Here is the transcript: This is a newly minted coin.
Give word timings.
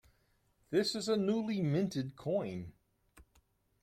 This 0.71 0.95
is 0.95 1.07
a 1.07 1.15
newly 1.15 1.61
minted 1.61 2.15
coin. 2.15 2.73